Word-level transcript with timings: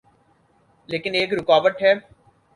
لیکن 0.89 1.11
ایک 1.15 1.29
رکاوٹ 1.39 1.75
ہے۔ 1.83 1.93